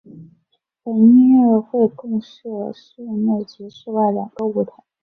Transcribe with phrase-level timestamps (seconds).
[0.81, 4.73] 本音乐会共设室内及室外两个舞台。